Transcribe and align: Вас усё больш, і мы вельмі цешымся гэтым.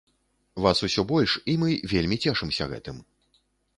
Вас 0.65 0.79
усё 0.87 1.05
больш, 1.11 1.35
і 1.53 1.55
мы 1.65 1.69
вельмі 1.93 2.21
цешымся 2.25 2.69
гэтым. 2.73 2.97